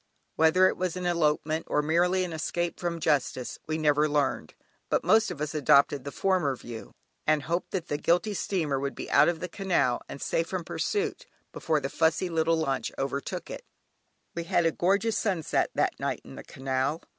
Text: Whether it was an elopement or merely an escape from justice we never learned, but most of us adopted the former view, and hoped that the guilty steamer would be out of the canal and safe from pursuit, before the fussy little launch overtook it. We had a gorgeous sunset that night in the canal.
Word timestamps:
Whether 0.35 0.67
it 0.67 0.77
was 0.77 0.97
an 0.97 1.05
elopement 1.05 1.67
or 1.69 1.83
merely 1.83 2.23
an 2.23 2.33
escape 2.33 2.79
from 2.79 2.99
justice 2.99 3.59
we 3.67 3.77
never 3.77 4.09
learned, 4.09 4.55
but 4.89 5.03
most 5.03 5.29
of 5.29 5.39
us 5.39 5.53
adopted 5.53 6.03
the 6.05 6.11
former 6.11 6.55
view, 6.55 6.95
and 7.27 7.43
hoped 7.43 7.69
that 7.69 7.87
the 7.87 7.99
guilty 7.99 8.33
steamer 8.33 8.79
would 8.79 8.95
be 8.95 9.11
out 9.11 9.29
of 9.29 9.41
the 9.41 9.47
canal 9.47 10.01
and 10.09 10.19
safe 10.19 10.47
from 10.47 10.63
pursuit, 10.65 11.27
before 11.53 11.79
the 11.79 11.87
fussy 11.87 12.29
little 12.29 12.57
launch 12.57 12.91
overtook 12.97 13.51
it. 13.51 13.63
We 14.33 14.45
had 14.45 14.65
a 14.65 14.71
gorgeous 14.71 15.19
sunset 15.19 15.69
that 15.75 15.99
night 15.99 16.21
in 16.25 16.33
the 16.33 16.43
canal. 16.43 17.03